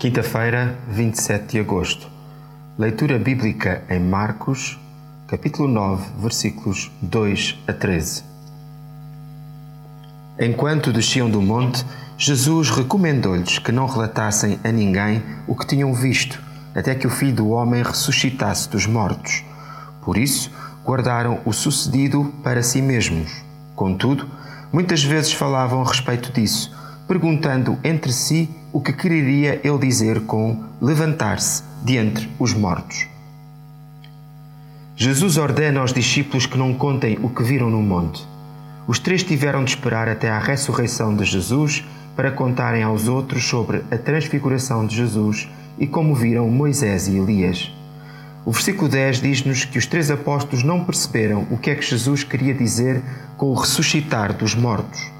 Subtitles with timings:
[0.00, 2.08] Quinta-feira, 27 de agosto.
[2.78, 4.80] Leitura bíblica em Marcos,
[5.26, 8.24] capítulo 9, versículos 2 a 13.
[10.38, 11.84] Enquanto desciam do monte,
[12.16, 16.40] Jesus recomendou-lhes que não relatassem a ninguém o que tinham visto,
[16.74, 19.44] até que o Filho do Homem ressuscitasse dos mortos.
[20.00, 20.50] Por isso,
[20.82, 23.44] guardaram o sucedido para si mesmos.
[23.76, 24.26] Contudo,
[24.72, 26.74] muitas vezes falavam a respeito disso,
[27.10, 33.08] perguntando entre si o que quereria ele dizer com levantar-se de entre os mortos.
[34.94, 38.24] Jesus ordena aos discípulos que não contem o que viram no monte.
[38.86, 41.84] Os três tiveram de esperar até à ressurreição de Jesus
[42.14, 45.48] para contarem aos outros sobre a transfiguração de Jesus
[45.80, 47.72] e como viram Moisés e Elias.
[48.44, 52.22] O versículo 10 diz-nos que os três apóstolos não perceberam o que é que Jesus
[52.22, 53.02] queria dizer
[53.36, 55.10] com o ressuscitar dos mortos.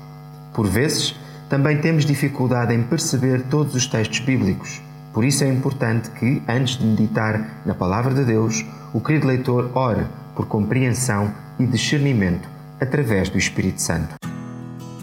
[0.54, 1.16] Por vezes,
[1.50, 4.80] também temos dificuldade em perceber todos os textos bíblicos.
[5.12, 9.68] Por isso é importante que, antes de meditar na Palavra de Deus, o querido leitor
[9.74, 12.48] ore por compreensão e discernimento
[12.80, 14.14] através do Espírito Santo.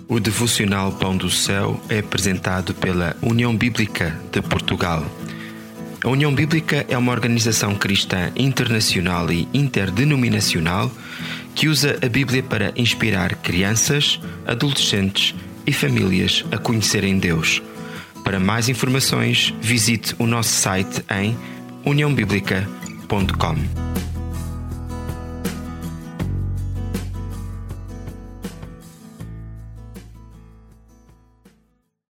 [0.07, 5.03] O devocional Pão do Céu é apresentado pela União Bíblica de Portugal.
[6.01, 10.89] A União Bíblica é uma organização cristã internacional e interdenominacional
[11.53, 15.35] que usa a Bíblia para inspirar crianças, adolescentes
[15.67, 17.61] e famílias a conhecerem Deus.
[18.23, 21.37] Para mais informações, visite o nosso site em
[21.85, 23.86] uniãobiblica.com.